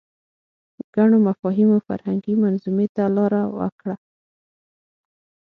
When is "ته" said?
2.95-3.03